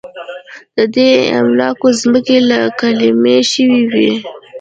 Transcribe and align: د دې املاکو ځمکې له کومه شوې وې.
د 0.75 0.77
دې 0.95 1.09
املاکو 1.39 1.87
ځمکې 2.01 2.37
له 2.49 2.59
کومه 2.79 3.37
شوې 3.51 3.81
وې. 3.91 4.09